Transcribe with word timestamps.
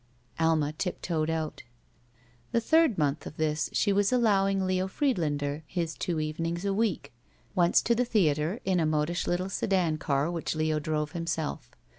Alma 0.39 0.73
tiptoed 0.73 1.29
out. 1.29 1.61
The 2.53 2.59
third 2.59 2.97
month 2.97 3.27
of 3.27 3.37
this 3.37 3.69
she 3.71 3.93
was 3.93 4.11
allowing 4.11 4.65
Leo 4.65 4.87
Friedlander 4.87 5.61
his 5.67 5.93
two 5.93 6.19
evenings 6.19 6.65
a 6.65 6.73
week. 6.73 7.13
Once 7.53 7.83
to 7.83 7.93
the 7.93 8.03
theater 8.03 8.59
in 8.65 8.79
a 8.79 8.87
modish 8.87 9.27
little 9.27 9.47
sedan 9.47 9.99
car 9.99 10.31
which 10.31 10.55
Leo 10.55 10.79
drove 10.79 11.11
himself. 11.11 11.69